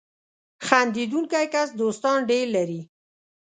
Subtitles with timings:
[0.65, 2.81] •خندېدونکی کس دوستان ډېر لري.